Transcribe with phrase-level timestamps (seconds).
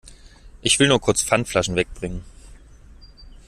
[0.63, 2.25] Ich will nur kurz Pfandflaschen weg bringen.